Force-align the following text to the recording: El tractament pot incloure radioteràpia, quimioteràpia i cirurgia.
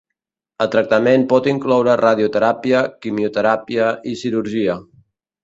El 0.63 0.69
tractament 0.75 1.25
pot 1.33 1.49
incloure 1.51 1.97
radioteràpia, 2.01 2.81
quimioteràpia 3.05 3.93
i 4.15 4.17
cirurgia. 4.25 4.81